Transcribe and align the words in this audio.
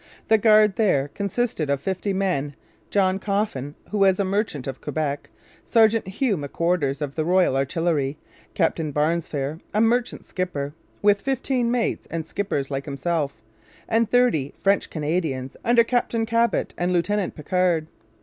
The 0.29 0.39
guard 0.39 0.77
there 0.77 1.09
consisted 1.09 1.69
of 1.69 1.79
fifty 1.79 2.11
men 2.11 2.55
John 2.89 3.19
Coffin, 3.19 3.75
who 3.91 3.99
was 3.99 4.19
a 4.19 4.25
merchant 4.25 4.65
of 4.65 4.81
Quebec, 4.81 5.29
Sergeant 5.63 6.07
Hugh 6.07 6.37
McQuarters 6.37 7.03
of 7.03 7.13
the 7.13 7.23
Royal 7.23 7.55
Artillery, 7.55 8.17
Captain 8.55 8.91
Barnsfair, 8.91 9.59
a 9.75 9.79
merchant 9.79 10.25
skipper, 10.25 10.73
with 11.03 11.21
fifteen 11.21 11.69
mates 11.69 12.07
and 12.09 12.25
skippers 12.25 12.71
like 12.71 12.85
himself, 12.85 13.35
and 13.87 14.09
thirty 14.09 14.55
French 14.59 14.89
Canadians 14.89 15.55
under 15.63 15.83
Captain 15.83 16.25
Chabot 16.25 16.73
and 16.79 16.91
Lieutenant 16.91 17.35
Picard. 17.35 17.85